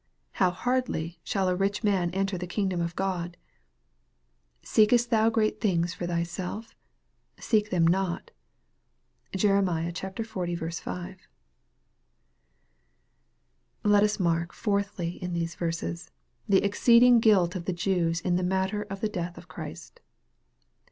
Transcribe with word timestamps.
How 0.31 0.49
hardly 0.49 1.19
shall 1.23 1.47
a 1.47 1.55
rich 1.55 1.83
man 1.83 2.09
en 2.09 2.25
ter 2.25 2.35
the 2.35 2.47
kingdom 2.47 2.81
of 2.81 2.95
God." 2.95 3.37
Seekest 4.63 5.11
thou 5.11 5.29
great 5.29 5.61
things 5.61 5.93
for 5.93 6.07
thyself? 6.07 6.73
seek 7.39 7.69
them 7.69 7.85
not." 7.85 8.31
(Jerem. 9.33 9.67
xl. 9.67 10.83
5) 10.83 11.27
Let 13.83 14.01
us 14.03 14.19
mark, 14.19 14.53
fourthly, 14.53 15.21
in 15.21 15.33
these 15.33 15.53
verses, 15.53 16.09
the 16.49 16.63
exceeding 16.63 17.19
guilt 17.19 17.55
of 17.55 17.65
the 17.65 17.71
Jews 17.71 18.21
in 18.21 18.37
the 18.37 18.41
matter 18.43 18.81
of 18.81 19.01
the 19.01 19.07
death 19.07 19.37
of 19.37 19.47
Christ. 19.47 19.99